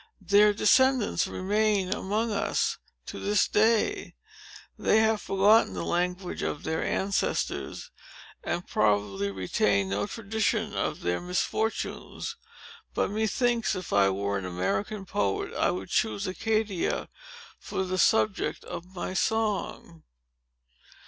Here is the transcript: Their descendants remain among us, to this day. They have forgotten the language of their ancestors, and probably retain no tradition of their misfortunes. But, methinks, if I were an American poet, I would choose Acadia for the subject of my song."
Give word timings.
Their 0.19 0.51
descendants 0.51 1.27
remain 1.27 1.93
among 1.93 2.31
us, 2.31 2.79
to 3.05 3.19
this 3.19 3.47
day. 3.47 4.15
They 4.75 4.97
have 5.01 5.21
forgotten 5.21 5.75
the 5.75 5.85
language 5.85 6.41
of 6.41 6.63
their 6.63 6.83
ancestors, 6.83 7.91
and 8.43 8.65
probably 8.67 9.29
retain 9.29 9.89
no 9.89 10.07
tradition 10.07 10.73
of 10.73 11.01
their 11.01 11.21
misfortunes. 11.21 12.35
But, 12.95 13.11
methinks, 13.11 13.75
if 13.75 13.93
I 13.93 14.09
were 14.09 14.39
an 14.39 14.45
American 14.45 15.05
poet, 15.05 15.53
I 15.53 15.69
would 15.69 15.89
choose 15.89 16.25
Acadia 16.25 17.07
for 17.59 17.83
the 17.83 17.99
subject 17.99 18.63
of 18.63 18.95
my 18.95 19.13
song." 19.13 20.01